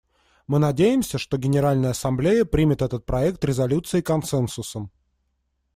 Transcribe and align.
Мы 0.47 0.57
надеемся, 0.57 1.19
что 1.19 1.37
Генеральная 1.37 1.91
Ассамблея 1.91 2.43
примет 2.43 2.81
этот 2.81 3.05
проект 3.05 3.45
резолюции 3.45 4.01
консенсусом. 4.01 4.89